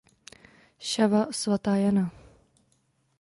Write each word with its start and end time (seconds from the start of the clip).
Shawa 0.79 1.27
"Svatá 1.31 1.77
Jana". 1.83 2.09